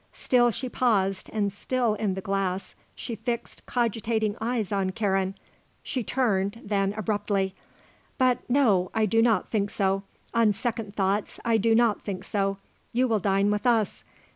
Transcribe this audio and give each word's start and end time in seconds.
Still 0.13 0.49
she 0.49 0.67
paused 0.67 1.29
and 1.31 1.53
still, 1.53 1.93
in 1.93 2.15
the 2.15 2.21
glass, 2.25 2.73
she 2.95 3.13
fixed 3.15 3.67
cogitating 3.67 4.35
eyes 4.41 4.71
on 4.71 4.89
Karen. 4.89 5.35
She 5.83 6.03
turned, 6.03 6.59
then, 6.65 6.95
abruptly. 6.97 7.53
"But 8.17 8.39
no; 8.49 8.89
I 8.95 9.05
do 9.05 9.21
not 9.21 9.51
think 9.51 9.69
so. 9.69 10.01
On 10.33 10.53
second 10.53 10.95
thoughts 10.95 11.39
I 11.45 11.57
do 11.57 11.75
not 11.75 12.01
think 12.01 12.23
so. 12.23 12.57
You 12.91 13.07
will 13.07 13.19
dine 13.19 13.51
with 13.51 13.67
us. 13.67 14.03